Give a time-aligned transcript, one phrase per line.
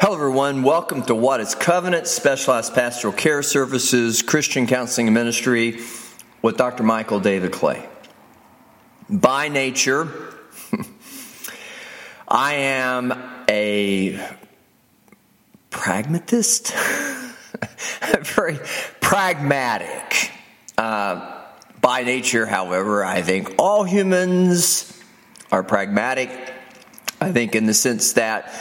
[0.00, 0.62] Hello, everyone.
[0.62, 5.80] Welcome to What is Covenant Specialized Pastoral Care Services Christian Counseling and Ministry
[6.40, 6.84] with Dr.
[6.84, 7.84] Michael David Clay.
[9.10, 10.08] By nature,
[12.28, 13.12] I am
[13.50, 14.24] a
[15.70, 16.72] pragmatist,
[18.22, 18.60] very
[19.00, 20.30] pragmatic.
[20.78, 21.42] Uh,
[21.80, 24.96] by nature, however, I think all humans
[25.50, 26.30] are pragmatic.
[27.20, 28.54] I think, in the sense that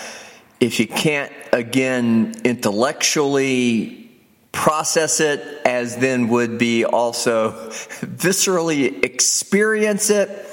[0.60, 4.10] if you can't, again, intellectually
[4.52, 7.52] process it, as then would be also
[8.02, 10.46] viscerally experience it,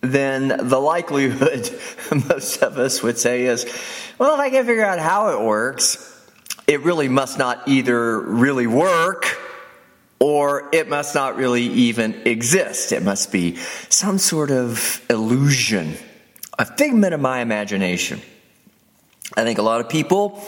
[0.00, 1.70] then the likelihood
[2.28, 3.64] most of us would say is,
[4.18, 6.04] well, if I can figure out how it works,
[6.66, 9.38] it really must not either really work
[10.20, 12.92] or it must not really even exist.
[12.92, 13.56] It must be
[13.88, 15.94] some sort of illusion,
[16.58, 18.20] a figment of my imagination.
[19.36, 20.42] I think a lot of people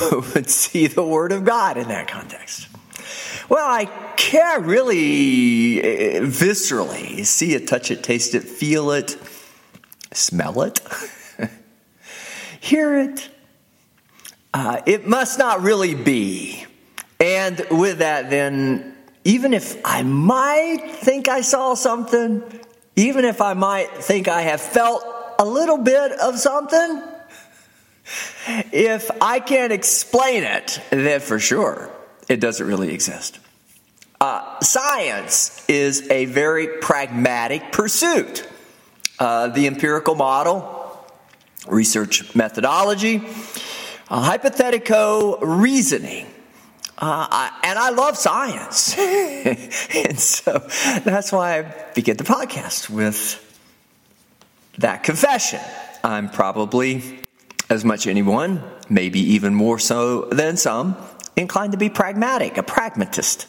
[0.10, 2.68] would see the Word of God in that context.
[3.48, 3.84] Well, I
[4.16, 9.16] can't really eh, viscerally see it, touch it, taste it, feel it,
[10.12, 10.80] smell it,
[12.60, 13.28] hear it.
[14.52, 16.64] Uh, it must not really be.
[17.20, 22.42] And with that, then, even if I might think I saw something,
[22.96, 25.04] even if I might think I have felt
[25.38, 27.02] a little bit of something,
[28.72, 31.90] if I can't explain it, then for sure
[32.28, 33.38] it doesn't really exist.
[34.20, 38.48] Uh, science is a very pragmatic pursuit.
[39.18, 41.04] Uh, the empirical model,
[41.66, 43.16] research methodology,
[44.08, 46.26] uh, hypothetico reasoning.
[46.98, 48.96] Uh, I, and I love science.
[48.98, 50.66] and so
[51.04, 51.62] that's why I
[51.94, 53.42] begin the podcast with
[54.78, 55.60] that confession.
[56.02, 57.20] I'm probably
[57.68, 60.96] as much anyone, maybe even more so than some,
[61.36, 63.46] inclined to be pragmatic, a pragmatist.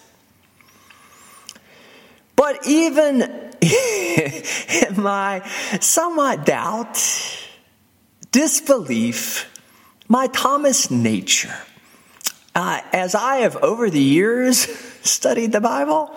[2.36, 3.22] But even
[3.62, 5.47] in my
[5.80, 7.00] somewhat doubt,
[8.31, 9.52] disbelief,
[10.08, 11.56] my Thomas nature,
[12.56, 14.59] uh, as I have over the years
[15.08, 16.14] studied the Bible,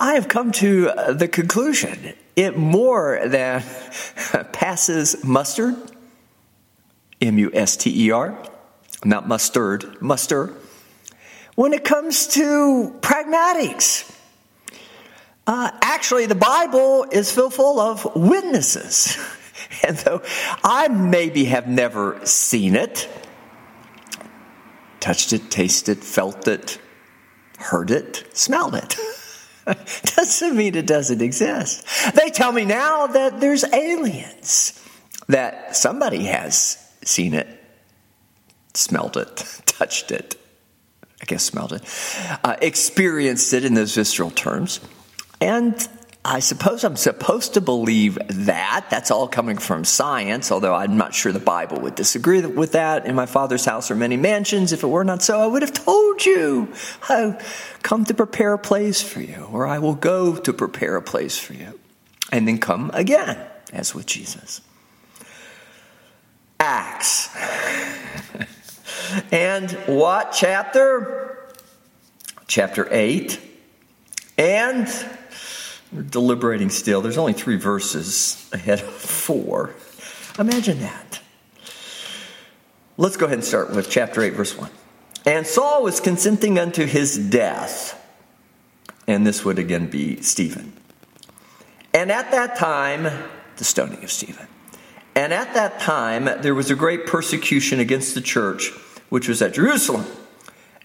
[0.00, 3.62] I have come to the conclusion it more than
[4.52, 5.76] passes mustard
[7.20, 8.38] M U S T E R,
[9.04, 10.54] not mustard, muster.
[11.54, 14.14] When it comes to pragmatics,
[15.46, 19.18] uh, actually, the Bible is filled full of witnesses.
[19.86, 20.22] And though
[20.64, 23.08] I maybe have never seen it,
[24.98, 26.78] touched it, tasted, felt it,
[27.58, 28.96] heard it, smelled it,
[30.16, 31.86] doesn't mean it doesn't exist.
[32.14, 34.82] They tell me now that there's aliens,
[35.28, 37.48] that somebody has seen it,
[38.74, 39.36] smelled it,
[39.66, 40.36] touched it,
[41.20, 41.82] I guess smelled it,
[42.44, 44.80] uh, experienced it in those visceral terms.
[45.40, 45.88] And
[46.24, 48.86] I suppose I'm supposed to believe that.
[48.90, 53.06] That's all coming from science, although I'm not sure the Bible would disagree with that.
[53.06, 54.72] In my Father's house are many mansions.
[54.72, 56.72] If it were not so, I would have told you.
[57.08, 61.02] I've come to prepare a place for you, or I will go to prepare a
[61.02, 61.78] place for you.
[62.30, 63.38] And then come again,
[63.72, 64.60] as with Jesus.
[66.60, 67.34] Acts.
[69.32, 71.38] and what chapter?
[72.46, 73.40] Chapter 8.
[74.38, 74.88] And
[75.92, 77.00] we're deliberating still.
[77.00, 79.74] There's only three verses ahead of four.
[80.38, 81.20] Imagine that.
[82.96, 84.70] Let's go ahead and start with chapter 8, verse 1.
[85.24, 87.94] And Saul was consenting unto his death.
[89.06, 90.72] And this would again be Stephen.
[91.94, 93.04] And at that time,
[93.56, 94.46] the stoning of Stephen.
[95.18, 98.70] And at that time, there was a great persecution against the church,
[99.08, 100.06] which was at Jerusalem.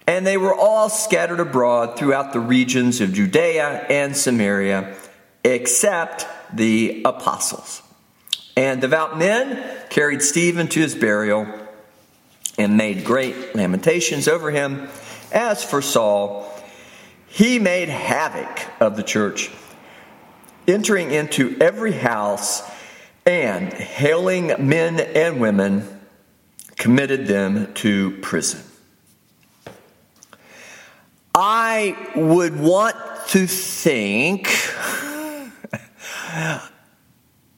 [0.08, 4.96] And they were all scattered abroad throughout the regions of Judea and Samaria,
[5.44, 7.80] except the apostles.
[8.56, 11.46] And devout men carried Stephen to his burial
[12.58, 14.88] and made great lamentations over him.
[15.30, 16.52] As for Saul,
[17.28, 19.52] he made havoc of the church,
[20.66, 22.68] entering into every house
[23.26, 25.88] and hailing men and women,
[26.76, 28.62] committed them to prison.
[31.34, 32.96] I would want
[33.28, 34.48] to think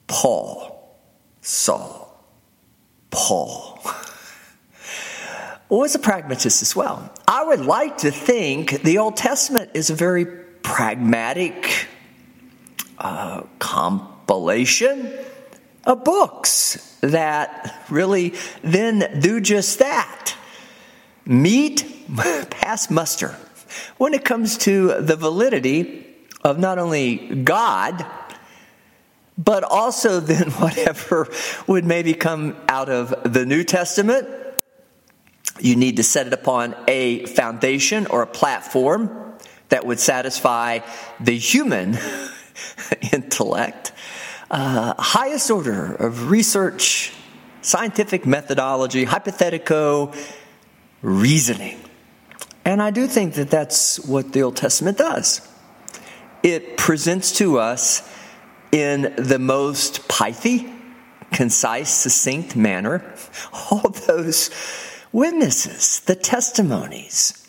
[0.07, 0.97] Paul,
[1.41, 2.23] Saul,
[3.11, 3.77] Paul
[5.69, 7.11] was a pragmatist as well.
[7.27, 11.87] I would like to think the Old Testament is a very pragmatic
[12.97, 15.13] uh, compilation
[15.87, 20.35] of books that really then do just that.
[21.25, 21.85] meet
[22.49, 23.35] pass muster
[23.97, 26.05] when it comes to the validity
[26.43, 28.05] of not only God,
[29.37, 31.27] but also then whatever
[31.67, 34.27] would maybe come out of the New Testament.
[35.59, 39.33] You need to set it upon a foundation or a platform
[39.69, 40.79] that would satisfy
[41.19, 41.97] the human
[43.13, 43.91] intellect.
[44.49, 47.13] Uh, highest order of research,
[47.61, 50.13] scientific methodology, hypothetical
[51.01, 51.77] reasoning.
[52.63, 55.41] And I do think that that's what the Old Testament does.
[56.43, 58.09] It presents to us
[58.71, 60.71] in the most pithy,
[61.31, 63.03] concise, succinct manner
[63.53, 64.49] all those
[65.11, 67.45] witnesses, the testimonies.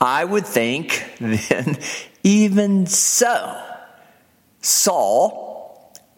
[0.00, 1.78] I would think then,
[2.22, 3.60] even so,
[4.60, 5.47] Saul,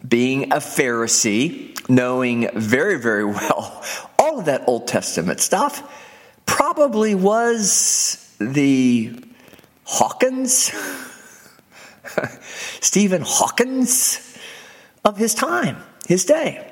[0.07, 3.83] being a Pharisee, knowing very, very well
[4.17, 5.83] all of that Old Testament stuff,
[6.45, 9.13] probably was the
[9.83, 10.71] Hawkins,
[12.81, 14.37] Stephen Hawkins
[15.03, 15.77] of his time,
[16.07, 16.67] his day.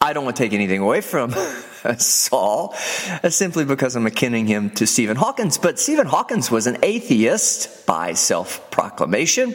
[0.00, 1.32] I don't want to take anything away from
[1.98, 2.74] Saul
[3.22, 7.86] uh, simply because I'm akinning him to Stephen Hawkins, but Stephen Hawkins was an atheist
[7.86, 9.54] by self proclamation.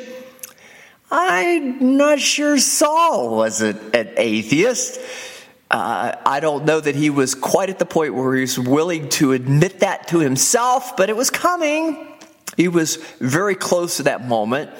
[1.11, 4.99] I'm not sure Saul was a, an atheist.
[5.69, 9.09] Uh, I don't know that he was quite at the point where he was willing
[9.09, 12.07] to admit that to himself, but it was coming.
[12.55, 14.71] He was very close to that moment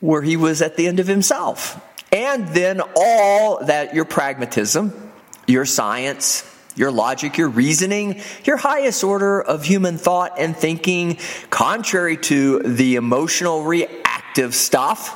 [0.00, 1.78] where he was at the end of himself.
[2.12, 5.12] And then all that your pragmatism,
[5.46, 11.18] your science, your logic, your reasoning, your highest order of human thought and thinking,
[11.50, 15.14] contrary to the emotional reactive stuff,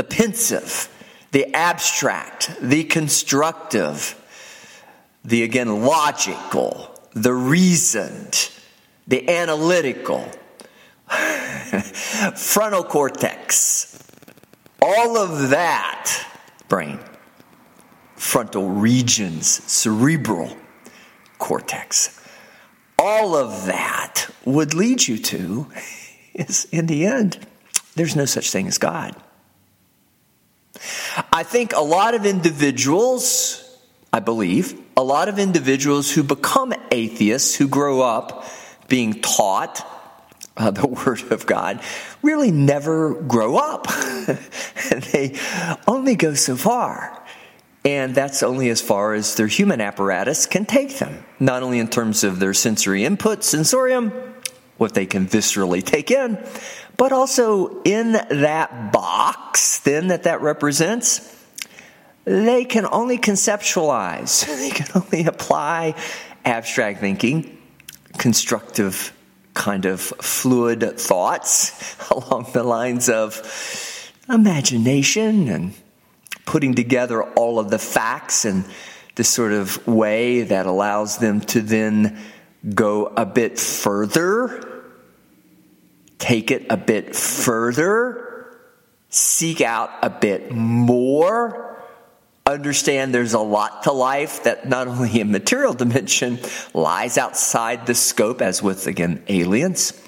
[0.00, 0.88] the pensive,
[1.32, 4.16] the abstract, the constructive,
[5.26, 8.50] the again logical, the reasoned,
[9.06, 10.26] the analytical,
[12.34, 14.02] frontal cortex,
[14.80, 16.26] all of that
[16.70, 16.98] brain,
[18.16, 20.56] frontal regions, cerebral
[21.36, 22.26] cortex,
[22.98, 25.66] all of that would lead you to
[26.32, 27.46] is in the end,
[27.96, 29.14] there's no such thing as God.
[31.32, 33.78] I think a lot of individuals,
[34.12, 38.46] I believe, a lot of individuals who become atheists, who grow up
[38.88, 39.86] being taught
[40.56, 41.80] uh, the Word of God,
[42.22, 43.86] really never grow up.
[45.12, 45.38] they
[45.86, 47.16] only go so far.
[47.82, 51.88] And that's only as far as their human apparatus can take them, not only in
[51.88, 54.12] terms of their sensory input, sensorium,
[54.76, 56.36] what they can viscerally take in,
[57.00, 61.34] but also in that box then that that represents,
[62.26, 65.94] they can only conceptualize, they can only apply
[66.44, 67.56] abstract thinking,
[68.18, 69.16] constructive
[69.54, 75.72] kind of fluid thoughts along the lines of imagination and
[76.44, 78.62] putting together all of the facts in
[79.14, 82.18] this sort of way that allows them to then
[82.74, 84.69] go a bit further
[86.20, 88.56] take it a bit further,
[89.08, 91.82] seek out a bit more,
[92.46, 96.38] understand there's a lot to life that not only in material dimension
[96.74, 100.00] lies outside the scope, as with, again, aliens,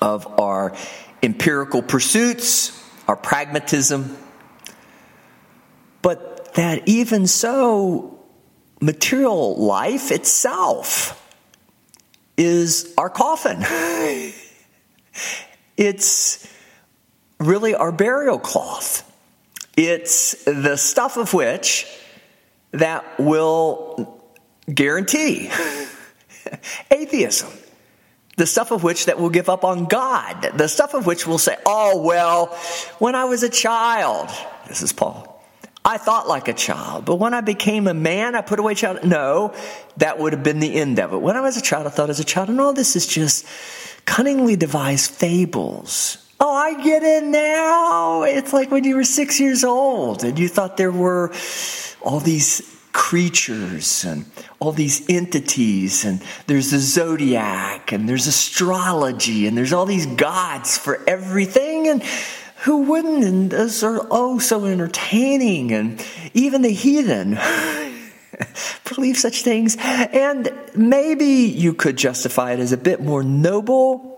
[0.00, 0.74] of our
[1.22, 4.16] empirical pursuits, our pragmatism,
[6.02, 8.18] but that even so,
[8.80, 11.18] material life itself
[12.36, 13.62] is our coffin.
[15.76, 16.46] It's
[17.38, 19.08] really our burial cloth.
[19.76, 21.86] It's the stuff of which
[22.72, 24.22] that will
[24.72, 25.50] guarantee
[26.90, 27.50] atheism.
[28.36, 30.52] The stuff of which that will give up on God.
[30.56, 32.46] The stuff of which will say, oh, well,
[32.98, 34.30] when I was a child,
[34.68, 35.32] this is Paul,
[35.84, 39.04] I thought like a child, but when I became a man, I put away child.
[39.04, 39.52] No,
[39.96, 41.20] that would have been the end of it.
[41.20, 43.44] When I was a child, I thought as a child, and all this is just
[44.04, 46.18] cunningly devised fables.
[46.40, 48.22] Oh, I get it now.
[48.24, 51.32] It's like when you were six years old and you thought there were
[52.00, 54.24] all these creatures and
[54.60, 60.76] all these entities, and there's the zodiac, and there's astrology, and there's all these gods
[60.78, 61.88] for everything.
[61.88, 62.02] And
[62.64, 63.24] who wouldn't?
[63.24, 66.04] And those are oh so entertaining, and
[66.34, 67.38] even the heathen.
[68.94, 69.76] believe such things.
[69.78, 74.12] And maybe you could justify it as a bit more noble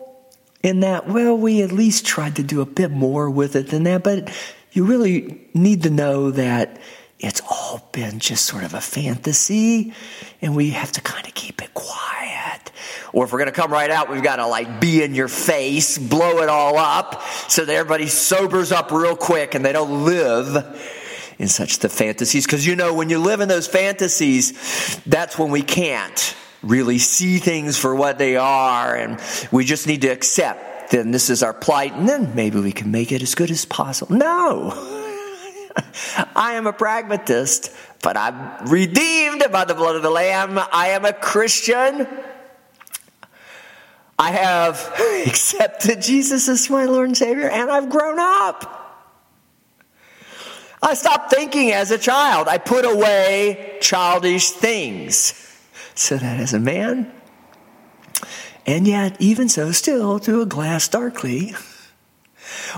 [0.63, 3.85] in that, well, we at least tried to do a bit more with it than
[3.85, 4.03] that.
[4.03, 4.33] But
[4.73, 6.81] you really need to know that
[7.21, 9.95] it's all been just sort of a fantasy
[10.43, 12.73] and we have to kind of keep it quiet.
[13.13, 15.29] Or if we're going to come right out, we've got to like be in your
[15.29, 20.05] face, blow it all up so that everybody sobers up real quick and they don't
[20.05, 21.04] live
[21.39, 22.47] in such the fantasies.
[22.47, 27.39] Because you know, when you live in those fantasies, that's when we can't really see
[27.39, 29.21] things for what they are and
[29.53, 32.91] we just need to accept then this is our plight and then maybe we can
[32.91, 34.17] make it as good as possible.
[34.17, 34.73] No.
[36.37, 37.71] I am a pragmatist,
[38.03, 40.59] but I'm redeemed by the blood of the Lamb.
[40.59, 42.07] I am a Christian.
[44.19, 44.95] I have
[45.27, 48.84] accepted Jesus as my Lord and Savior, and I've grown up.
[50.85, 52.47] I stopped thinking as a child.
[52.47, 55.33] I put away childish things.
[55.95, 57.11] So that as a man,
[58.67, 61.55] and yet, even so, still through a glass darkly,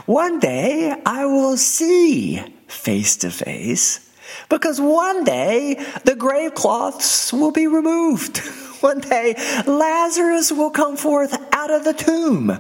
[0.05, 4.09] one day I will see face to face
[4.49, 8.39] because one day the grave cloths will be removed.
[8.81, 9.35] One day
[9.67, 12.51] Lazarus will come forth out of the tomb.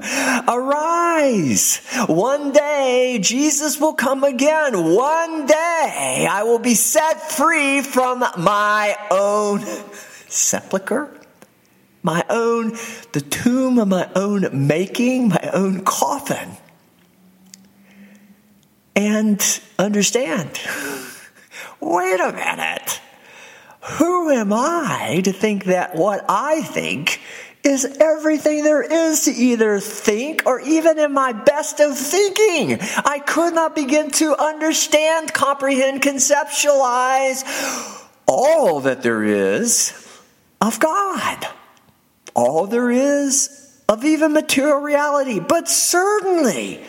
[0.48, 1.78] Arise.
[2.06, 4.94] One day Jesus will come again.
[4.94, 9.64] One day I will be set free from my own
[10.28, 11.12] sepulcher
[12.02, 12.68] my own,
[13.10, 16.56] the tomb of my own making, my own coffin.
[18.94, 19.42] And
[19.76, 20.60] understand
[21.80, 23.00] wait a minute.
[23.98, 27.20] Who am I to think that what I think
[27.66, 32.78] is everything there is to either think or even in my best of thinking?
[33.04, 37.44] I could not begin to understand, comprehend, conceptualize
[38.26, 39.92] all that there is
[40.60, 41.46] of God
[42.36, 45.40] all there is of even material reality.
[45.40, 46.80] But certainly,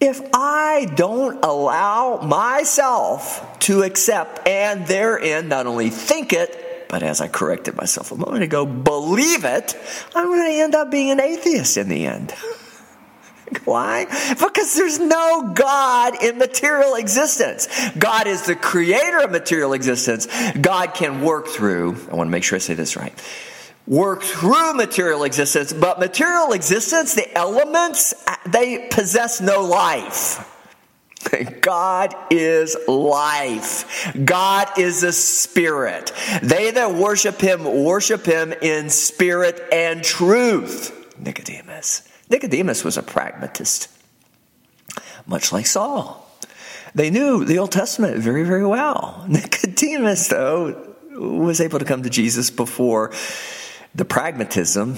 [0.00, 6.58] if I don't allow myself to accept and therein not only think it,
[6.92, 9.74] but as I corrected myself a moment ago, believe it,
[10.14, 12.32] I'm going to end up being an atheist in the end.
[13.64, 14.04] Why?
[14.38, 17.66] Because there's no God in material existence.
[17.98, 20.28] God is the creator of material existence.
[20.60, 23.18] God can work through, I want to make sure I say this right
[23.86, 30.51] work through material existence, but material existence, the elements, uh, they possess no life.
[31.60, 34.12] God is life.
[34.24, 36.12] God is a spirit.
[36.42, 40.98] They that worship him worship him in spirit and truth.
[41.18, 42.08] Nicodemus.
[42.30, 43.88] Nicodemus was a pragmatist,
[45.26, 46.18] much like Saul.
[46.94, 49.24] They knew the Old Testament very, very well.
[49.28, 53.12] Nicodemus, though, was able to come to Jesus before
[53.94, 54.96] the pragmatism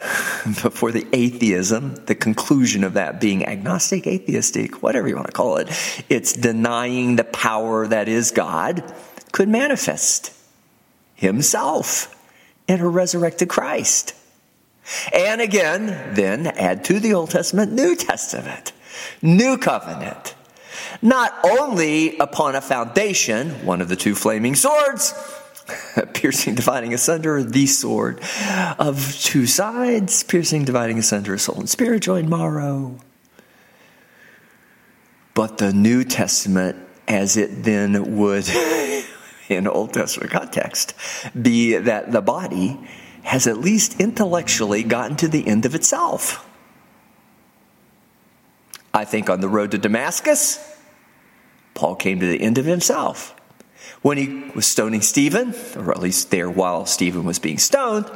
[0.62, 5.58] before the atheism, the conclusion of that being agnostic, atheistic, whatever you want to call
[5.58, 5.68] it,
[6.08, 8.82] it's denying the power that is God,
[9.32, 10.32] could manifest
[11.14, 12.16] himself
[12.66, 14.14] in a resurrected Christ.
[15.12, 18.72] And again, then add to the Old Testament, New Testament,
[19.20, 20.34] New Covenant.
[21.02, 25.12] Not only upon a foundation, one of the two flaming swords,
[26.14, 28.20] piercing, dividing asunder, the sword
[28.78, 32.98] of two sides, piercing, dividing asunder, soul and spirit, joint marrow.
[35.34, 36.76] But the New Testament,
[37.08, 38.48] as it then would
[39.48, 40.94] in Old Testament context,
[41.40, 42.78] be that the body
[43.22, 46.46] has at least intellectually gotten to the end of itself.
[48.92, 50.58] I think on the road to Damascus,
[51.74, 53.34] Paul came to the end of himself
[54.02, 58.10] when he was stoning Stephen, or at least there while Stephen was being stoned,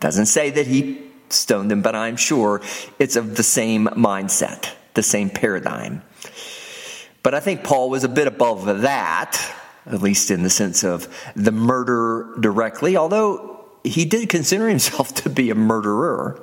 [0.00, 2.60] doesn't say that he stoned him, but I'm sure
[2.98, 6.02] it's of the same mindset, the same paradigm.
[7.22, 9.54] But I think Paul was a bit above that,
[9.86, 15.30] at least in the sense of the murder directly, although he did consider himself to
[15.30, 16.42] be a murderer.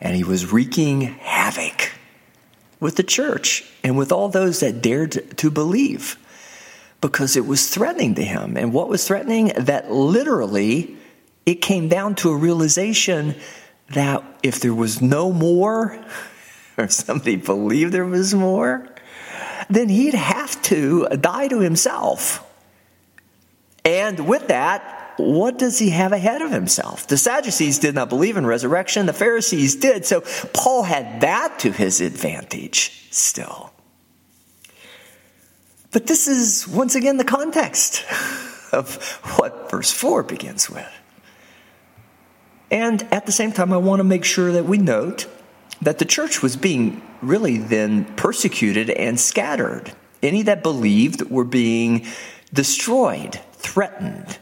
[0.00, 1.92] And he was wreaking havoc
[2.78, 6.16] with the church and with all those that dared to believe
[7.00, 8.56] because it was threatening to him.
[8.56, 9.52] And what was threatening?
[9.56, 10.96] That literally
[11.46, 13.34] it came down to a realization
[13.90, 15.98] that if there was no more,
[16.78, 18.86] or somebody believed there was more,
[19.70, 22.44] then he'd have to die to himself.
[23.84, 27.06] And with that, what does he have ahead of himself?
[27.06, 30.06] The Sadducees did not believe in resurrection, the Pharisees did.
[30.06, 33.72] So Paul had that to his advantage still.
[35.90, 38.04] But this is, once again, the context
[38.72, 39.02] of
[39.36, 40.86] what verse 4 begins with.
[42.70, 45.26] And at the same time, I want to make sure that we note
[45.80, 49.92] that the church was being really then persecuted and scattered.
[50.22, 52.06] Any that believed were being
[52.52, 54.38] destroyed, threatened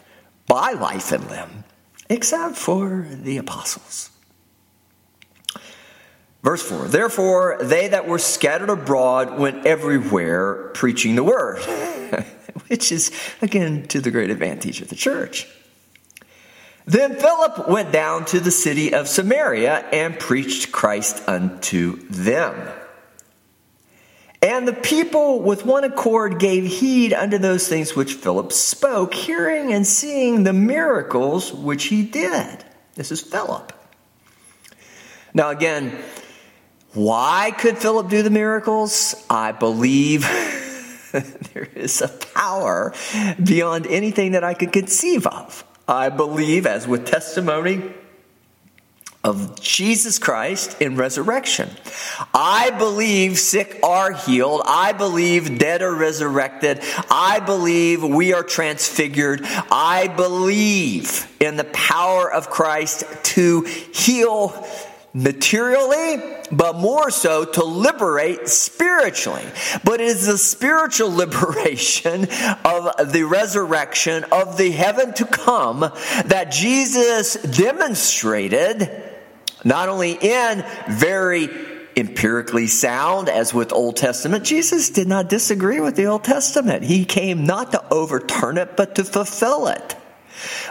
[0.46, 1.64] by life and limb,
[2.08, 4.10] except for the apostles.
[6.46, 11.58] Verse 4 Therefore, they that were scattered abroad went everywhere preaching the word,
[12.68, 13.10] which is,
[13.42, 15.48] again, to the great advantage of the church.
[16.84, 22.54] Then Philip went down to the city of Samaria and preached Christ unto them.
[24.40, 29.72] And the people with one accord gave heed unto those things which Philip spoke, hearing
[29.72, 32.64] and seeing the miracles which he did.
[32.94, 33.72] This is Philip.
[35.34, 35.92] Now, again,
[36.96, 39.14] why could Philip do the miracles?
[39.28, 40.22] I believe
[41.52, 42.94] there is a power
[43.42, 45.62] beyond anything that I could conceive of.
[45.86, 47.82] I believe, as with testimony
[49.22, 51.68] of Jesus Christ in resurrection.
[52.32, 54.62] I believe sick are healed.
[54.64, 56.80] I believe dead are resurrected.
[57.10, 59.40] I believe we are transfigured.
[59.44, 64.66] I believe in the power of Christ to heal
[65.16, 69.44] materially, but more so to liberate spiritually.
[69.82, 72.28] But it is the spiritual liberation
[72.64, 78.90] of the resurrection of the heaven to come that Jesus demonstrated
[79.64, 81.48] not only in very
[81.96, 86.84] empirically sound as with Old Testament, Jesus did not disagree with the Old Testament.
[86.84, 89.96] He came not to overturn it, but to fulfill it.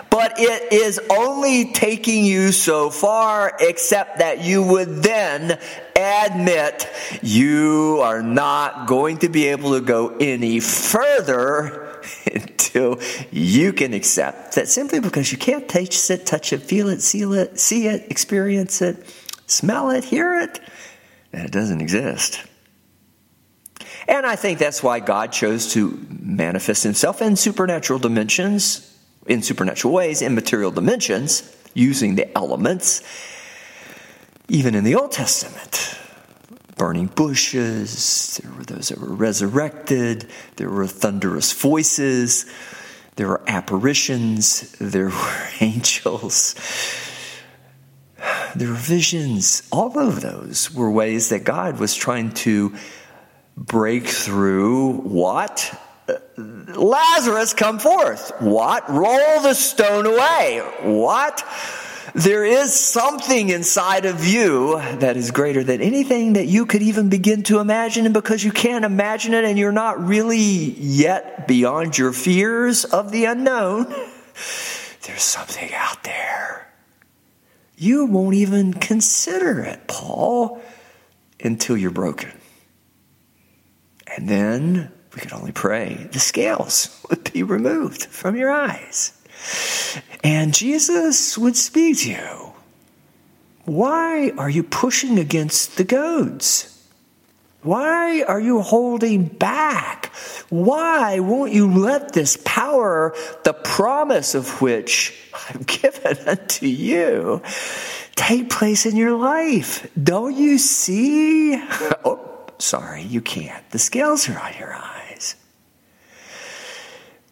[0.09, 5.59] But it is only taking you so far, except that you would then
[5.95, 6.89] admit
[7.21, 12.01] you are not going to be able to go any further
[12.33, 12.99] until
[13.31, 17.23] you can accept that simply because you can't taste it, touch it, feel it, see
[17.23, 18.97] it, see it, experience it,
[19.47, 20.59] smell it, hear it,
[21.31, 22.41] that it doesn't exist.
[24.07, 28.94] And I think that's why God chose to manifest himself in supernatural dimensions
[29.25, 33.01] in supernatural ways in material dimensions using the elements,
[34.47, 35.97] even in the Old Testament.
[36.77, 42.45] Burning bushes, there were those that were resurrected, there were thunderous voices,
[43.15, 46.55] there were apparitions, there were angels,
[48.55, 49.67] there were visions.
[49.71, 52.75] All of those were ways that God was trying to
[53.55, 55.73] break through what?
[56.37, 58.31] Lazarus, come forth.
[58.39, 58.89] What?
[58.89, 60.61] Roll the stone away.
[60.81, 61.43] What?
[62.13, 67.09] There is something inside of you that is greater than anything that you could even
[67.09, 68.05] begin to imagine.
[68.05, 73.11] And because you can't imagine it and you're not really yet beyond your fears of
[73.11, 73.85] the unknown,
[75.03, 76.71] there's something out there.
[77.77, 80.61] You won't even consider it, Paul,
[81.43, 82.31] until you're broken.
[84.15, 89.13] And then we could only pray the scales would be removed from your eyes.
[90.23, 92.53] And Jesus would speak to you.
[93.63, 96.71] Why are you pushing against the goads?
[97.63, 100.13] Why are you holding back?
[100.49, 107.41] Why won't you let this power, the promise of which I've given unto you,
[108.15, 109.89] take place in your life?
[110.01, 111.55] Don't you see?
[112.05, 113.67] Oh, sorry, you can't.
[113.71, 114.94] The scales are on your eyes.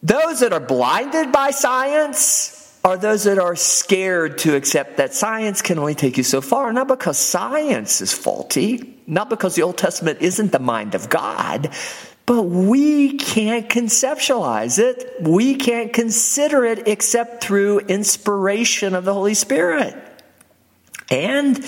[0.04, 5.62] Those that are blinded by science are those that are scared to accept that science
[5.62, 9.78] can only take you so far, not because science is faulty, not because the Old
[9.78, 11.70] Testament isn't the mind of God,
[12.26, 15.22] but we can't conceptualize it.
[15.22, 19.96] We can't consider it except through inspiration of the Holy Spirit.
[21.10, 21.64] And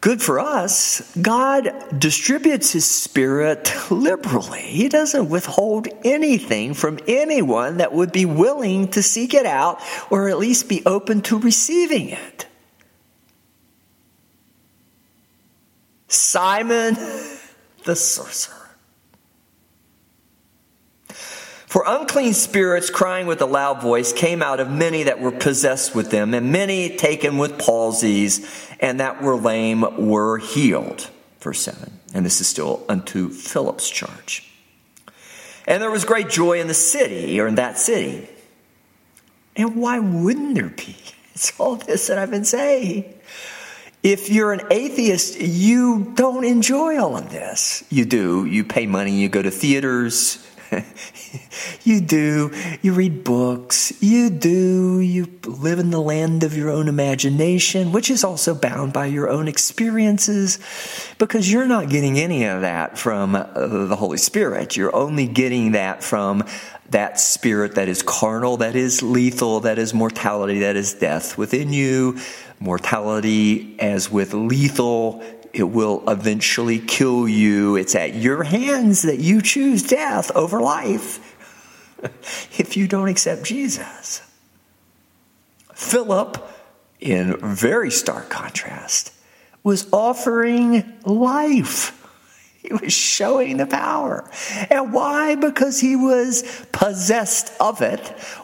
[0.00, 4.60] good for us, God distributes His Spirit liberally.
[4.60, 9.80] He doesn't withhold anything from anyone that would be willing to seek it out
[10.10, 12.46] or at least be open to receiving it.
[16.08, 16.96] Simon
[17.84, 18.65] the sorcerer.
[21.66, 25.94] For unclean spirits crying with a loud voice came out of many that were possessed
[25.94, 28.46] with them, and many taken with palsies,
[28.78, 31.10] and that were lame were healed.
[31.40, 32.00] Verse 7.
[32.14, 34.48] And this is still unto Philip's charge.
[35.66, 38.28] And there was great joy in the city, or in that city.
[39.56, 40.96] And why wouldn't there be?
[41.36, 43.12] It's all this that I've been saying.
[44.02, 47.84] If you're an atheist, you don't enjoy all of this.
[47.90, 48.46] You do.
[48.46, 50.38] You pay money, you go to theaters,
[51.84, 52.52] you do.
[52.82, 53.92] You read books.
[54.02, 55.00] You do.
[55.00, 59.28] You live in the land of your own imagination, which is also bound by your
[59.28, 60.58] own experiences,
[61.18, 63.46] because you're not getting any of that from uh,
[63.86, 64.76] the Holy Spirit.
[64.76, 66.44] You're only getting that from
[66.90, 71.72] that spirit that is carnal, that is lethal, that is mortality, that is death within
[71.72, 72.18] you.
[72.58, 75.22] Mortality as with lethal
[75.56, 77.76] it will eventually kill you.
[77.76, 81.18] It's at your hands that you choose death over life
[82.60, 84.20] if you don't accept Jesus.
[85.72, 86.46] Philip,
[87.00, 89.14] in very stark contrast,
[89.62, 92.05] was offering life.
[92.66, 94.28] He was showing the power.
[94.70, 95.36] And why?
[95.36, 98.00] Because he was possessed of it.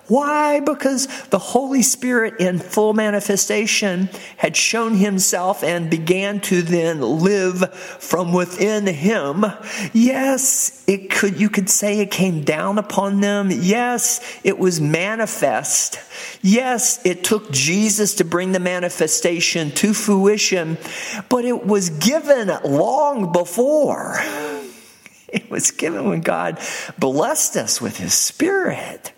[0.06, 0.60] Why?
[0.60, 7.72] Because the Holy Spirit in full manifestation had shown himself and began to then live
[7.74, 9.44] from within him.
[9.92, 13.48] Yes, it could, you could say it came down upon them.
[13.50, 15.98] Yes, it was manifest.
[16.42, 20.76] Yes, it took Jesus to bring the manifestation to fruition,
[21.28, 24.11] but it was given long before.
[25.32, 26.60] It was given when God
[26.98, 29.14] blessed us with His Spirit.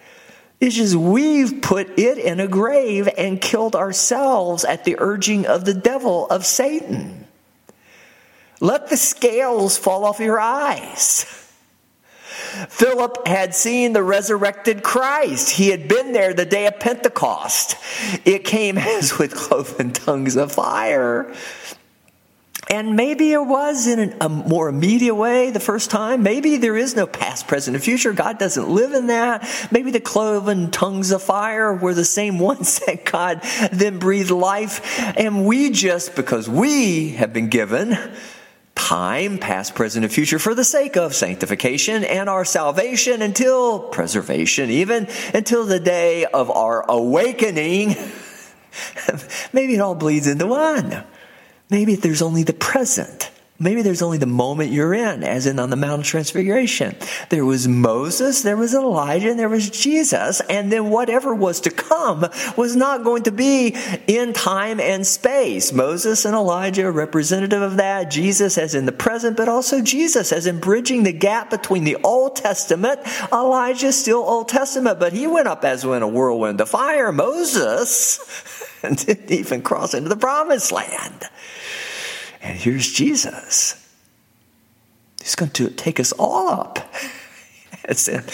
[0.61, 5.65] It's just we've put it in a grave and killed ourselves at the urging of
[5.65, 7.27] the devil, of Satan.
[8.61, 11.25] Let the scales fall off your eyes.
[12.69, 15.51] Philip had seen the resurrected Christ.
[15.51, 17.77] He had been there the day of Pentecost.
[18.25, 21.35] It came as with cloven tongues of fire.
[22.71, 26.23] And maybe it was in a more immediate way the first time.
[26.23, 28.13] Maybe there is no past, present, and future.
[28.13, 29.69] God doesn't live in that.
[29.71, 34.99] Maybe the cloven tongues of fire were the same ones that God then breathed life.
[35.19, 37.99] And we just, because we have been given
[38.75, 44.71] time, past, present, and future, for the sake of sanctification and our salvation until preservation,
[44.71, 47.97] even until the day of our awakening.
[49.53, 51.05] Maybe it all bleeds into one.
[51.71, 53.31] Maybe there's only the present.
[53.61, 56.97] Maybe there's only the moment you're in, as in on the Mount of Transfiguration.
[57.31, 61.71] There was Moses, there was Elijah, and there was Jesus, and then whatever was to
[61.71, 63.77] come was not going to be
[64.09, 65.73] in time and space.
[65.73, 68.11] Moses and Elijah representative of that.
[68.11, 71.97] Jesus as in the present, but also Jesus as in bridging the gap between the
[72.03, 72.99] Old Testament.
[73.33, 77.13] Elijah still Old Testament, but he went up as in a whirlwind of fire.
[77.13, 78.19] Moses
[79.07, 81.25] didn't even cross into the promised land.
[82.43, 83.81] And here's Jesus.
[85.23, 86.79] He's going to take us all up.
[87.87, 88.25] It's a,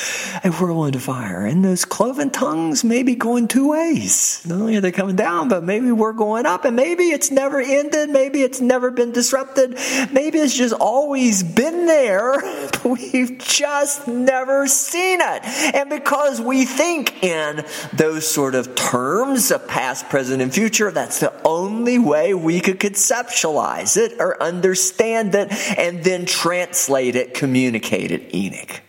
[0.45, 1.45] a whirlwind of fire.
[1.45, 4.41] And those cloven tongues may be going two ways.
[4.47, 6.65] Not only are they coming down, but maybe we're going up.
[6.65, 8.11] And maybe it's never ended.
[8.11, 9.79] Maybe it's never been disrupted.
[10.13, 12.41] Maybe it's just always been there,
[12.73, 15.75] but we've just never seen it.
[15.75, 21.19] And because we think in those sort of terms of past, present, and future, that's
[21.19, 28.13] the only way we could conceptualize it or understand it and then translate it, communicate
[28.13, 28.35] it.
[28.35, 28.83] Enoch.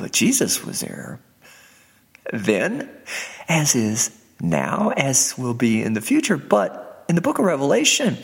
[0.00, 1.20] But Jesus was there
[2.32, 2.88] then,
[3.48, 4.10] as is
[4.40, 6.36] now, as will be in the future.
[6.36, 8.16] But in the book of Revelation,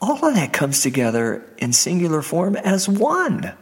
[0.00, 3.52] all of that comes together in singular form as one.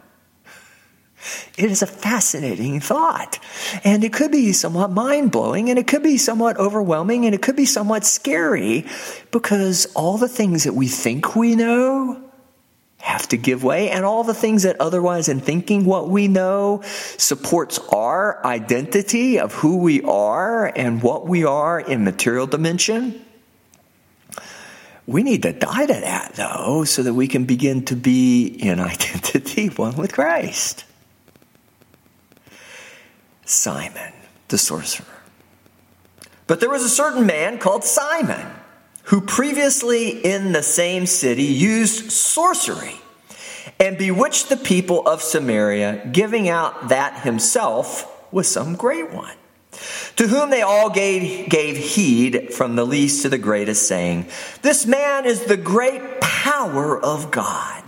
[1.55, 3.37] It is a fascinating thought.
[3.83, 7.43] And it could be somewhat mind blowing, and it could be somewhat overwhelming, and it
[7.43, 8.87] could be somewhat scary
[9.29, 12.20] because all the things that we think we know
[13.01, 13.89] have to give way.
[13.89, 16.81] And all the things that otherwise in thinking what we know
[17.17, 23.25] supports our identity of who we are and what we are in material dimension.
[25.07, 28.79] We need to die to that though so that we can begin to be in
[28.79, 30.85] identity one with christ.
[33.45, 34.13] Simon
[34.47, 35.05] the sorcerer.
[36.47, 38.47] But there was a certain man called simon
[39.11, 42.95] who previously in the same city used sorcery
[43.77, 49.35] and bewitched the people of Samaria, giving out that himself was some great one.
[50.15, 54.27] To whom they all gave, gave heed from the least to the greatest, saying,
[54.61, 57.83] This man is the great power of God.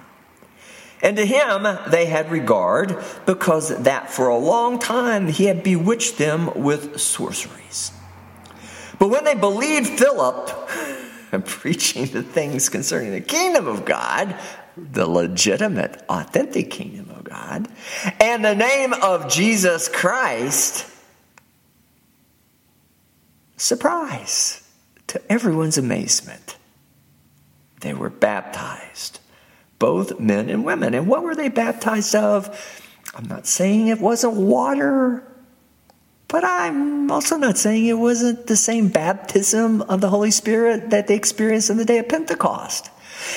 [1.02, 6.18] And to him they had regard, because that for a long time he had bewitched
[6.18, 7.94] them with sorceries.
[9.00, 10.50] But when they believed Philip,
[11.46, 14.38] preaching the things concerning the kingdom of God,
[14.78, 17.68] the legitimate, authentic kingdom of God,
[18.20, 20.90] and the name of Jesus Christ,
[23.58, 24.68] surprise
[25.08, 26.58] to everyone's amazement.
[27.82, 29.20] They were baptized,
[29.78, 30.94] both men and women.
[30.94, 32.50] And what were they baptized of?
[33.14, 35.24] I'm not saying it wasn't water,
[36.34, 41.06] but I'm also not saying it wasn't the same baptism of the Holy Spirit that
[41.06, 42.90] they experienced on the day of Pentecost.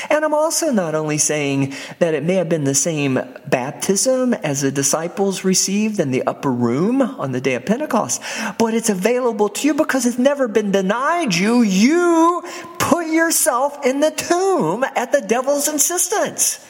[0.09, 4.63] And I'm also not only saying that it may have been the same baptism as
[4.63, 8.23] the disciples received in the upper room on the day of Pentecost,
[8.59, 11.61] but it's available to you because it's never been denied you.
[11.61, 12.43] You
[12.79, 16.67] put yourself in the tomb at the devil's insistence.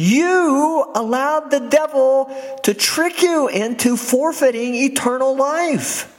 [0.00, 2.32] You allowed the devil
[2.62, 6.14] to trick you into forfeiting eternal life.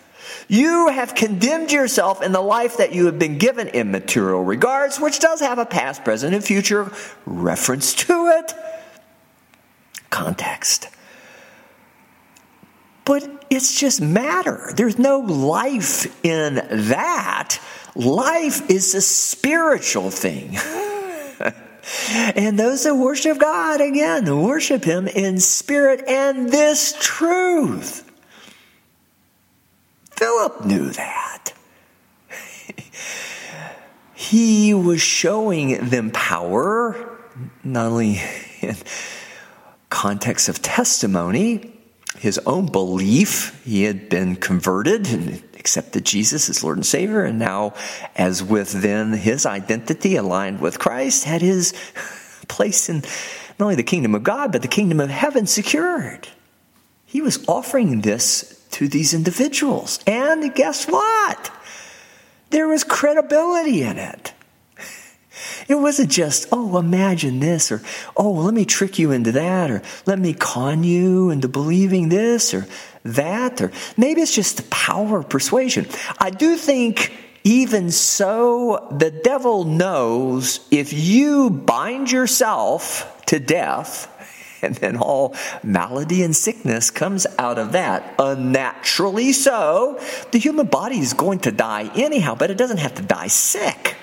[0.50, 5.00] You have condemned yourself in the life that you have been given in material regards,
[5.00, 6.92] which does have a past, present, and future
[7.26, 8.54] reference to it.
[10.10, 10.90] Context.
[13.06, 14.74] But it's just matter.
[14.76, 17.62] There's no life in that.
[17.96, 20.58] Life is a spiritual thing.
[22.12, 28.10] and those that worship God, again, worship Him in spirit and this truth.
[30.12, 31.54] Philip knew that.
[34.14, 37.18] he was showing them power,
[37.64, 38.22] not only
[38.62, 38.76] in
[39.90, 41.72] context of testimony,
[42.18, 43.64] his own belief.
[43.64, 47.74] He had been converted and accepted Jesus as Lord and Savior, and now,
[48.16, 51.74] as with then his identity aligned with Christ, had his
[52.48, 53.02] place in
[53.60, 56.28] not only the kingdom of God, but the kingdom of heaven secured.
[57.06, 60.00] He was offering this to these individuals.
[60.08, 61.52] And guess what?
[62.52, 64.34] There was credibility in it.
[65.70, 67.84] It wasn't just, oh, imagine this, or
[68.18, 72.56] oh, let me trick you into that, or let me con you into believing this
[72.56, 72.66] or
[73.04, 75.86] that, or maybe it's just the power of persuasion.
[76.18, 84.08] I do think, even so, the devil knows if you bind yourself to death,
[84.64, 88.16] and then all malady and sickness comes out of that.
[88.18, 90.00] Unnaturally so.
[90.32, 93.96] The human body is going to die anyhow, but it doesn't have to die sick.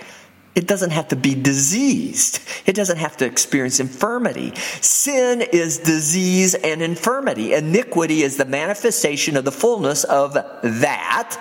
[0.57, 2.41] It doesn't have to be diseased.
[2.65, 4.55] It doesn't have to experience infirmity.
[4.81, 7.53] Sin is disease and infirmity.
[7.53, 11.39] Iniquity is the manifestation of the fullness of that.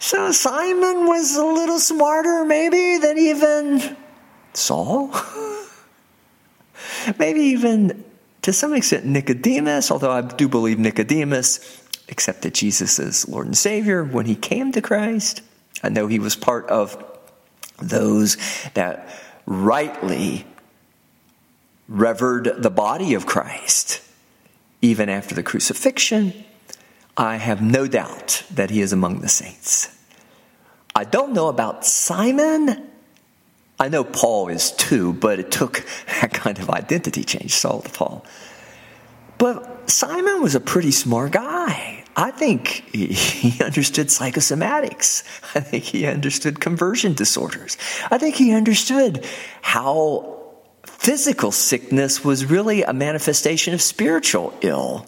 [0.00, 3.96] So Simon was a little smarter, maybe, than even
[4.54, 5.14] Saul.
[7.18, 8.02] maybe even
[8.40, 14.02] to some extent Nicodemus, although I do believe Nicodemus accepted Jesus as Lord and Savior
[14.04, 15.42] when he came to Christ.
[15.82, 17.13] I know he was part of
[17.78, 18.36] those
[18.74, 19.08] that
[19.46, 20.46] rightly
[21.88, 24.00] revered the body of Christ
[24.80, 26.32] even after the crucifixion.
[27.16, 29.96] I have no doubt that he is among the saints.
[30.94, 32.90] I don't know about Simon
[33.78, 35.84] I know Paul is too, but it took
[36.20, 38.24] that kind of identity change, Saul to Paul.
[39.38, 41.93] But Simon was a pretty smart guy.
[42.16, 45.24] I think he understood psychosomatics.
[45.54, 47.76] I think he understood conversion disorders.
[48.10, 49.24] I think he understood
[49.62, 50.40] how
[50.84, 55.06] physical sickness was really a manifestation of spiritual ill.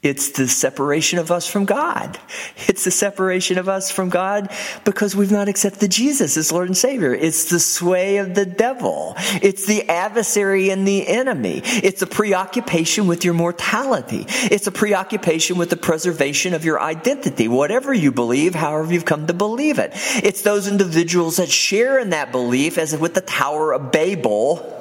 [0.00, 2.20] It's the separation of us from God.
[2.68, 4.48] It's the separation of us from God
[4.84, 7.12] because we've not accepted Jesus as Lord and Savior.
[7.12, 9.14] It's the sway of the devil.
[9.42, 11.62] It's the adversary and the enemy.
[11.64, 14.24] It's a preoccupation with your mortality.
[14.28, 19.26] It's a preoccupation with the preservation of your identity, whatever you believe, however you've come
[19.26, 19.90] to believe it.
[20.22, 24.77] It's those individuals that share in that belief, as with the Tower of Babel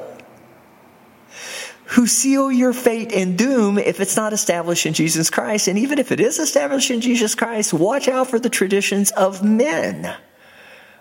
[1.90, 5.68] who seal your fate and doom if it's not established in Jesus Christ.
[5.68, 9.44] And even if it is established in Jesus Christ, watch out for the traditions of
[9.44, 10.16] men.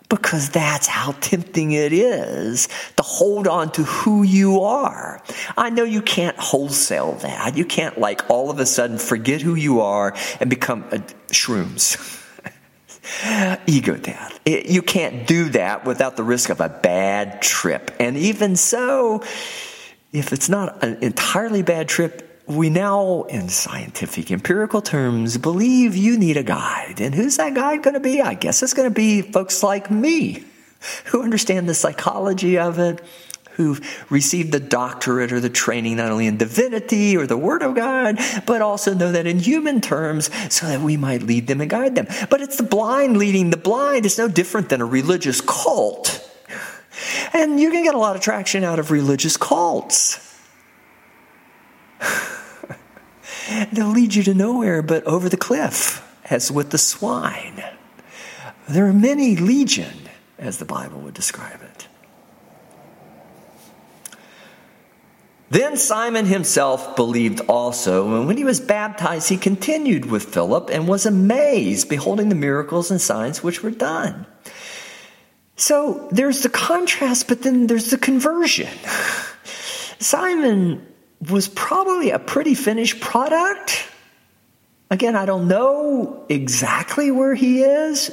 [0.08, 5.20] Because that's how tempting it is to hold on to who you are.
[5.56, 7.56] I know you can't wholesale that.
[7.56, 10.98] You can't, like, all of a sudden forget who you are and become a,
[11.32, 12.12] shrooms.
[13.66, 14.38] ego death.
[14.44, 17.90] It, you can't do that without the risk of a bad trip.
[17.98, 19.24] And even so,
[20.16, 26.16] if it's not an entirely bad trip, we now, in scientific empirical terms, believe you
[26.16, 27.00] need a guide.
[27.00, 28.20] And who's that guide going to be?
[28.20, 30.44] I guess it's going to be folks like me
[31.06, 33.02] who understand the psychology of it,
[33.52, 37.74] who've received the doctorate or the training not only in divinity or the Word of
[37.74, 41.70] God, but also know that in human terms so that we might lead them and
[41.70, 42.06] guide them.
[42.30, 44.06] But it's the blind leading the blind.
[44.06, 46.25] It's no different than a religious cult
[47.32, 50.22] and you can get a lot of traction out of religious cults.
[53.72, 57.62] They'll lead you to nowhere but over the cliff, as with the swine.
[58.68, 61.88] There are many legion, as the Bible would describe it.
[65.48, 70.88] Then Simon himself believed also, and when he was baptized, he continued with Philip and
[70.88, 74.26] was amazed, beholding the miracles and signs which were done.
[75.56, 78.68] So there's the contrast, but then there's the conversion.
[79.98, 80.86] Simon
[81.30, 83.88] was probably a pretty finished product.
[84.90, 88.10] Again, I don't know exactly where he is.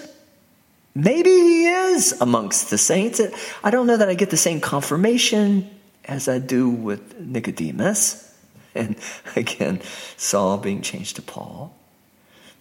[0.95, 3.19] Maybe he is amongst the saints.
[3.63, 5.69] I don't know that I get the same confirmation
[6.05, 8.33] as I do with Nicodemus.
[8.75, 8.95] And
[9.35, 9.81] again,
[10.17, 11.75] Saul being changed to Paul.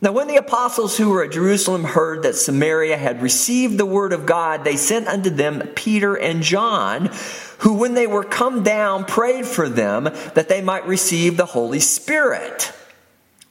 [0.03, 4.13] Now, when the apostles who were at Jerusalem heard that Samaria had received the word
[4.13, 7.13] of God, they sent unto them Peter and John,
[7.59, 11.79] who, when they were come down, prayed for them that they might receive the Holy
[11.79, 12.73] Spirit.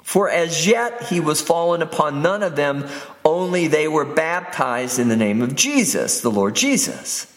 [0.04, 2.86] For as yet he was fallen upon none of them,
[3.24, 7.34] only they were baptized in the name of Jesus, the Lord Jesus.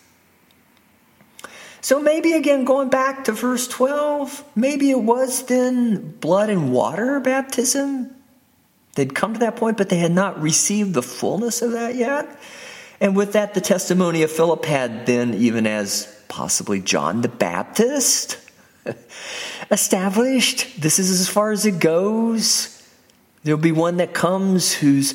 [1.80, 7.20] So maybe again, going back to verse 12, maybe it was then blood and water
[7.20, 8.10] baptism.
[8.94, 12.38] They'd come to that point, but they had not received the fullness of that yet.
[13.00, 18.38] And with that, the testimony of Philip had then, even as possibly John the Baptist,
[19.70, 20.80] established.
[20.80, 22.70] This is as far as it goes.
[23.42, 25.14] There'll be one that comes whose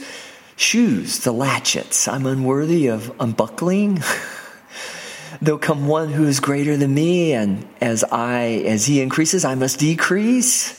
[0.56, 4.04] shoes, the latchets, I'm unworthy of unbuckling.
[5.42, 9.56] There'll come one who is greater than me, and as I as he increases, I
[9.56, 10.79] must decrease.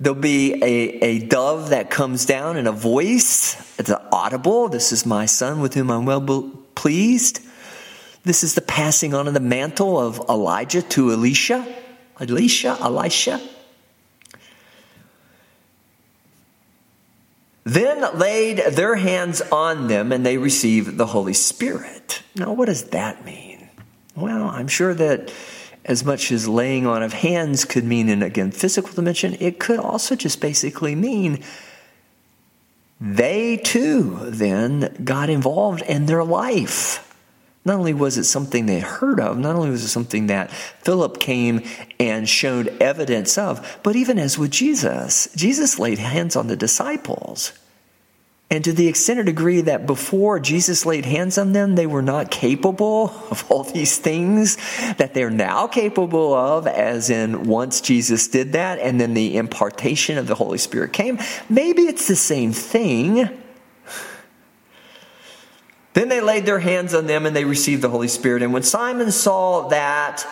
[0.00, 3.78] There'll be a, a dove that comes down and a voice.
[3.78, 4.68] It's audible.
[4.68, 7.40] This is my son with whom I'm well pleased.
[8.24, 11.66] This is the passing on of the mantle of Elijah to Elisha.
[12.18, 13.40] Elisha, Elisha.
[17.64, 22.22] Then laid their hands on them and they received the Holy Spirit.
[22.36, 23.68] Now, what does that mean?
[24.14, 25.32] Well, I'm sure that
[25.84, 29.78] as much as laying on of hands could mean in again physical dimension, it could
[29.78, 31.42] also just basically mean
[33.00, 37.00] they too then got involved in their life.
[37.64, 41.18] Not only was it something they heard of, not only was it something that Philip
[41.18, 41.62] came
[41.98, 47.52] and showed evidence of, but even as with Jesus, Jesus laid hands on the disciples.
[48.50, 52.02] And to the extent or degree that before Jesus laid hands on them, they were
[52.02, 54.56] not capable of all these things
[54.96, 60.18] that they're now capable of, as in once Jesus did that and then the impartation
[60.18, 63.28] of the Holy Spirit came, maybe it's the same thing.
[65.94, 68.42] Then they laid their hands on them and they received the Holy Spirit.
[68.42, 70.26] And when Simon saw that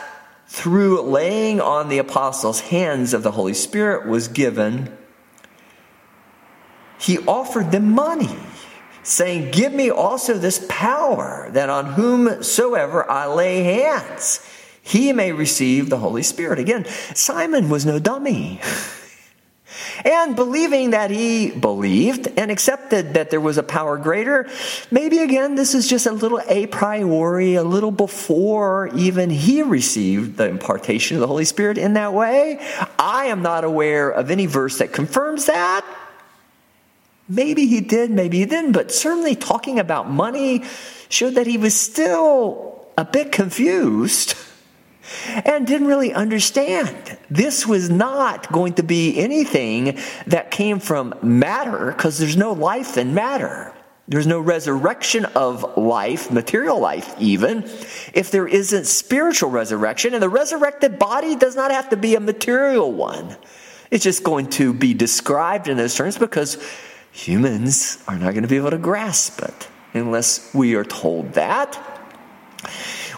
[0.49, 4.97] through laying on the apostles' hands of the Holy Spirit was given,
[7.03, 8.35] he offered them money,
[9.03, 14.47] saying, Give me also this power, that on whomsoever I lay hands,
[14.83, 16.61] he may receive the Holy Spirit.
[16.61, 16.85] Again,
[17.15, 18.61] Simon was no dummy.
[20.05, 24.49] And believing that he believed and accepted that there was a power greater,
[24.91, 30.37] maybe again, this is just a little a priori, a little before even he received
[30.37, 32.59] the impartation of the Holy Spirit in that way.
[32.99, 35.85] I am not aware of any verse that confirms that.
[37.29, 40.65] Maybe he did, maybe he didn't, but certainly talking about money
[41.09, 44.35] showed that he was still a bit confused
[45.45, 47.19] and didn't really understand.
[47.31, 52.97] This was not going to be anything that came from matter because there's no life
[52.97, 53.73] in matter.
[54.09, 57.63] There's no resurrection of life, material life even,
[58.15, 60.13] if there isn't spiritual resurrection.
[60.13, 63.37] And the resurrected body does not have to be a material one.
[63.91, 66.59] It's just going to be described in those terms because
[67.13, 71.89] humans are not going to be able to grasp it unless we are told that.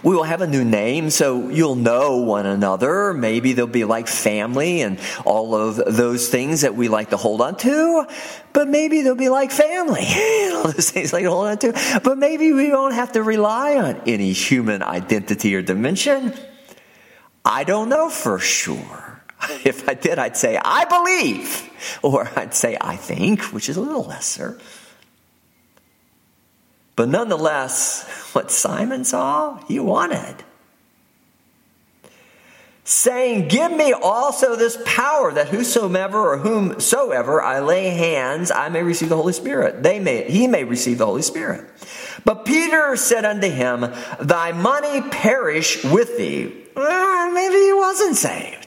[0.03, 3.11] We will have a new name, so you'll know one another.
[3.11, 7.41] Maybe they'll be like family and all of those things that we like to hold
[7.41, 8.05] on to.
[8.53, 10.05] But maybe they'll be like family,
[10.53, 12.01] all those things like to hold on to.
[12.03, 16.33] But maybe we won't have to rely on any human identity or dimension.
[17.43, 19.04] I don't know for sure.
[19.65, 21.69] If I did, I'd say, I believe.
[22.01, 24.59] Or I'd say, I think, which is a little lesser.
[26.95, 30.43] But nonetheless, what Simon saw, he wanted.
[32.87, 38.83] Saying, Give me also this power that whosoever or whomsoever I lay hands, I may
[38.83, 39.81] receive the Holy Spirit.
[39.81, 41.67] They may, he may receive the Holy Spirit.
[42.23, 46.65] But Peter said unto him, Thy money perish with thee.
[46.75, 48.64] Well, maybe he wasn't saved.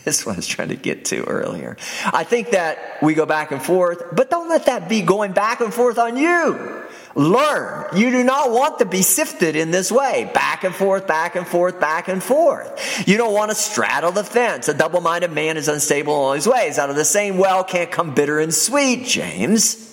[0.04, 1.76] This was trying to get to earlier.
[2.06, 5.60] I think that we go back and forth, but don't let that be going back
[5.60, 6.84] and forth on you.
[7.14, 7.86] Learn.
[7.94, 11.46] You do not want to be sifted in this way, back and forth, back and
[11.46, 13.06] forth, back and forth.
[13.06, 14.68] You don't want to straddle the fence.
[14.68, 16.78] A double minded man is unstable in all his ways.
[16.78, 19.86] Out of the same well can't come bitter and sweet, James.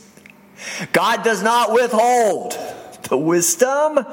[0.94, 2.58] God does not withhold
[3.10, 4.06] the wisdom.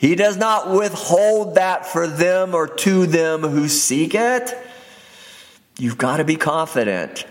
[0.00, 4.56] He does not withhold that for them or to them who seek it.
[5.78, 7.26] You've got to be confident.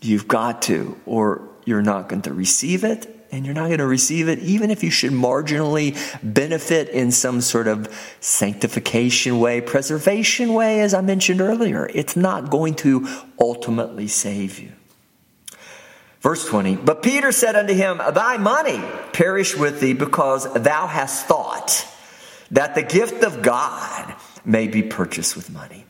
[0.00, 3.86] You've got to, or you're not going to receive it, and you're not going to
[3.86, 7.88] receive it even if you should marginally benefit in some sort of
[8.20, 11.90] sanctification way, preservation way, as I mentioned earlier.
[11.92, 13.08] It's not going to
[13.40, 14.70] ultimately save you.
[16.28, 18.82] Verse 20, but Peter said unto him, Thy money
[19.14, 21.88] perish with thee because thou hast thought
[22.50, 24.14] that the gift of God
[24.44, 25.86] may be purchased with money.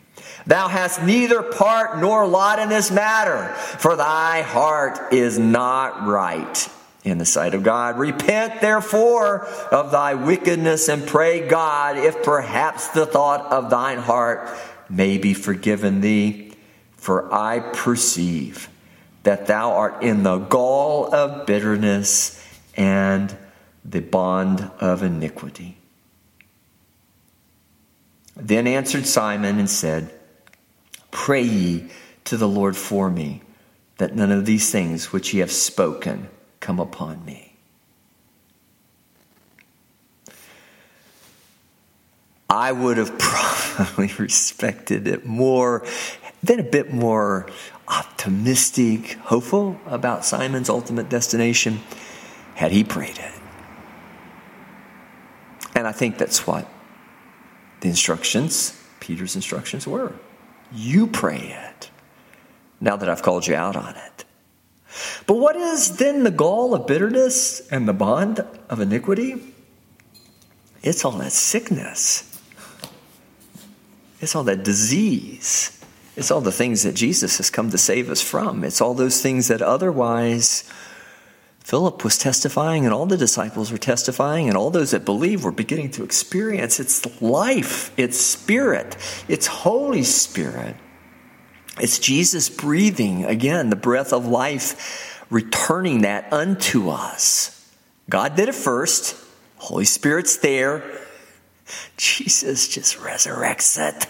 [0.47, 6.71] Thou hast neither part nor lot in this matter, for thy heart is not right
[7.03, 7.99] in the sight of God.
[7.99, 14.49] Repent therefore of thy wickedness and pray God if perhaps the thought of thine heart
[14.89, 16.53] may be forgiven thee.
[16.97, 18.69] For I perceive
[19.23, 22.43] that thou art in the gall of bitterness
[22.77, 23.37] and
[23.85, 25.77] the bond of iniquity.
[28.37, 30.13] Then answered Simon and said,
[31.11, 31.91] Pray ye
[32.25, 33.43] to the Lord for me,
[33.97, 36.29] that none of these things which ye have spoken
[36.61, 37.49] come upon me.
[42.49, 45.85] I would have probably respected it more,
[46.45, 47.49] been a bit more
[47.89, 51.81] optimistic, hopeful about Simon's ultimate destination
[52.55, 53.33] had he prayed it.
[55.75, 56.69] And I think that's what
[57.81, 60.13] the instructions, Peter's instructions were.
[60.73, 61.91] You pray it
[62.81, 64.25] now that I've called you out on it.
[65.27, 69.55] But what is then the gall of bitterness and the bond of iniquity?
[70.83, 72.25] It's all that sickness.
[74.21, 75.78] It's all that disease.
[76.19, 78.65] It's all the things that Jesus has come to save us from.
[78.65, 80.69] It's all those things that otherwise
[81.61, 85.53] Philip was testifying, and all the disciples were testifying, and all those that believe were
[85.53, 86.81] beginning to experience.
[86.81, 88.97] It's life, it's spirit,
[89.29, 90.75] it's Holy Spirit.
[91.81, 97.55] It's Jesus breathing, again, the breath of life, returning that unto us.
[98.11, 99.15] God did it first,
[99.59, 100.83] Holy Spirit's there.
[101.97, 104.07] Jesus just resurrects it.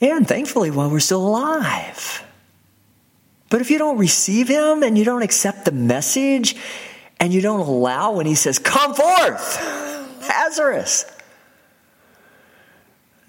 [0.00, 2.24] And thankfully, while we're still alive.
[3.50, 6.54] But if you don't receive him and you don't accept the message
[7.18, 9.60] and you don't allow when he says, Come forth,
[10.20, 11.06] Lazarus,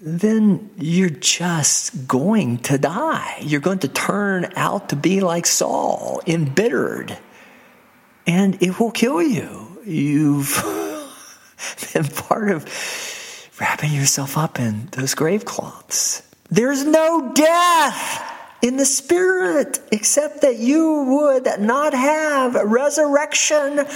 [0.00, 3.38] then you're just going to die.
[3.40, 7.18] You're going to turn out to be like Saul, embittered,
[8.26, 9.78] and it will kill you.
[9.84, 10.62] You've
[11.92, 12.66] been part of
[13.60, 16.22] wrapping yourself up in those grave cloths.
[16.50, 18.22] There's no death
[18.62, 23.86] in the spirit, except that you would not have resurrection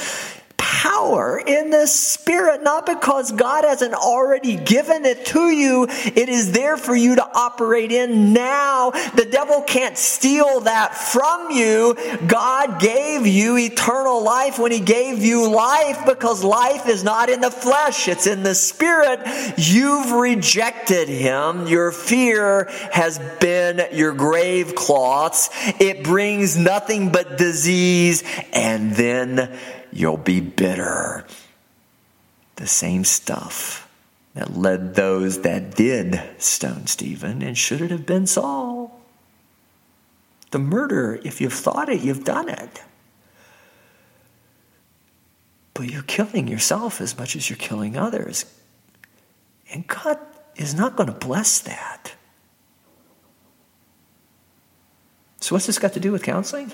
[0.57, 5.87] power in the spirit, not because God hasn't already given it to you.
[5.89, 8.91] It is there for you to operate in now.
[8.91, 11.97] The devil can't steal that from you.
[12.27, 17.41] God gave you eternal life when he gave you life because life is not in
[17.41, 18.07] the flesh.
[18.09, 19.21] It's in the spirit.
[19.57, 21.67] You've rejected him.
[21.67, 25.49] Your fear has been your grave cloths.
[25.81, 29.59] It brings nothing but disease and then
[29.95, 31.25] you'll be bitter.
[32.57, 33.89] The same stuff
[34.35, 39.01] that led those that did stone Stephen, and should it have been Saul?
[40.51, 42.83] The murder, if you've thought it, you've done it.
[45.73, 48.45] But you're killing yourself as much as you're killing others.
[49.73, 50.19] And God
[50.57, 52.15] is not going to bless that.
[55.41, 56.73] So, what's this got to do with counseling?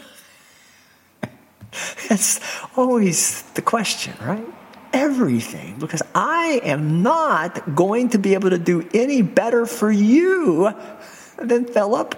[2.09, 2.41] That's
[2.77, 4.45] always the question, right?
[4.93, 5.79] Everything.
[5.79, 10.73] Because I am not going to be able to do any better for you
[11.39, 12.17] than Philip.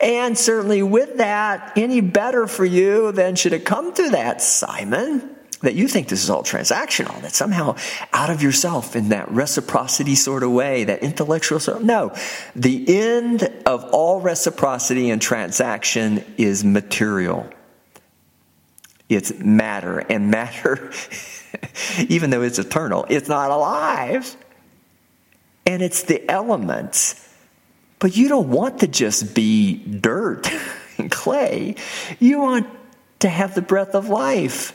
[0.00, 5.34] And certainly with that, any better for you than should it come to that, Simon,
[5.62, 7.74] that you think this is all transactional, that somehow
[8.12, 12.14] out of yourself in that reciprocity sort of way, that intellectual sort of, no.
[12.54, 17.50] The end of all reciprocity and transaction is material.
[19.08, 19.98] It's matter.
[19.98, 20.92] And matter,
[22.08, 24.36] even though it's eternal, it's not alive.
[25.66, 27.24] And it's the elements.
[27.98, 30.50] But you don't want to just be dirt
[30.98, 31.76] and clay.
[32.18, 32.66] You want
[33.20, 34.74] to have the breath of life.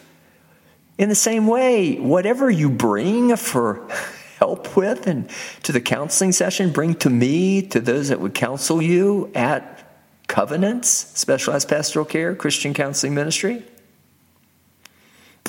[0.98, 3.88] In the same way, whatever you bring for
[4.40, 5.30] help with and
[5.64, 9.80] to the counseling session, bring to me, to those that would counsel you at
[10.28, 13.64] Covenants, Specialized Pastoral Care, Christian Counseling Ministry.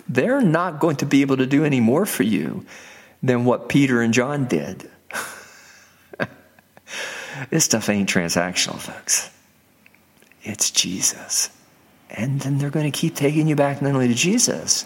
[0.09, 2.65] They're not going to be able to do any more for you
[3.23, 4.91] than what Peter and John did.
[7.51, 9.31] this stuff ain't transactional, folks.
[10.43, 11.49] It's Jesus.
[12.11, 14.85] And then they're going to keep taking you back not only to Jesus,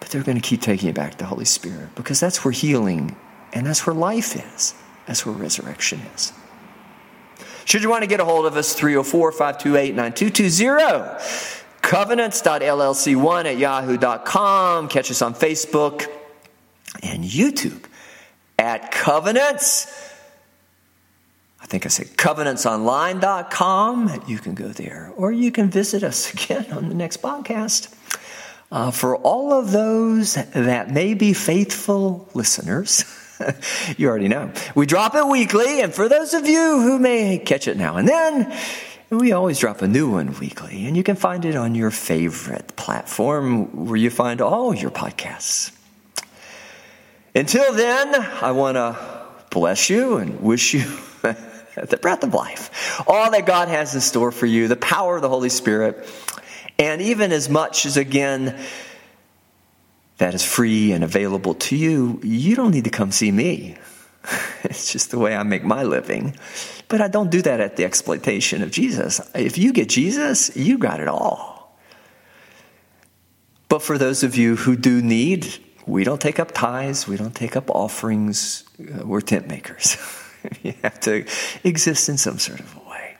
[0.00, 2.52] but they're going to keep taking you back to the Holy Spirit because that's where
[2.52, 3.16] healing
[3.52, 4.74] and that's where life is.
[5.06, 6.32] That's where resurrection is.
[7.64, 11.63] Should you want to get a hold of us, 304 528 9220.
[11.84, 14.88] Covenants.llc1 at yahoo.com.
[14.88, 16.06] Catch us on Facebook
[17.02, 17.84] and YouTube
[18.58, 19.86] at Covenants.
[21.60, 24.22] I think I said covenantsonline.com.
[24.26, 27.94] You can go there, or you can visit us again on the next podcast.
[28.72, 33.04] Uh, for all of those that may be faithful listeners,
[33.98, 34.50] you already know.
[34.74, 38.08] We drop it weekly, and for those of you who may catch it now and
[38.08, 38.58] then,
[39.18, 42.76] we always drop a new one weekly, and you can find it on your favorite
[42.76, 45.72] platform where you find all your podcasts.
[47.34, 48.96] Until then, I want to
[49.50, 50.80] bless you and wish you
[51.22, 55.22] the breath of life, all that God has in store for you, the power of
[55.22, 56.08] the Holy Spirit,
[56.78, 58.58] and even as much as, again,
[60.18, 63.76] that is free and available to you, you don't need to come see me.
[64.64, 66.36] It's just the way I make my living.
[66.88, 69.20] But I don't do that at the exploitation of Jesus.
[69.34, 71.78] If you get Jesus, you got it all.
[73.68, 77.34] But for those of you who do need, we don't take up tithes, we don't
[77.34, 79.96] take up offerings, uh, we're tent makers.
[80.62, 81.26] you have to
[81.62, 83.16] exist in some sort of a way.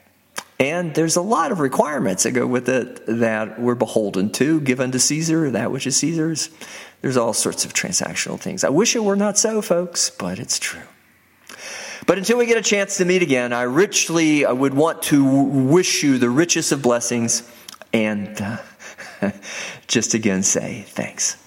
[0.61, 4.61] And there's a lot of requirements that go with it that we're beholden to.
[4.61, 6.51] Give unto Caesar that which is Caesar's.
[7.01, 8.65] There's all sorts of transactional things.
[8.65, 10.81] I wish it were not so, folks, but it's true.
[12.07, 15.25] But until we get a chance to meet again, I richly I would want to
[15.25, 17.51] wish you the richest of blessings
[17.93, 19.31] and uh,
[19.87, 21.43] just again say thanks.